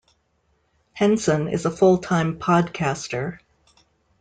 [0.93, 3.37] Henson is a full-time podcaster.